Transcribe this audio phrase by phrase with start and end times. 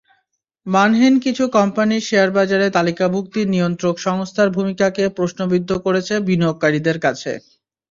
[0.65, 7.31] মানহীন কিছু কোম্পানির শেয়ারবাজারে তালিকাভুক্তি নিয়ন্ত্রক সংস্থার ভূমিকাকে প্রশ্নবিদ্ধ করেছে বিনিয়োগকারীদের কাছে।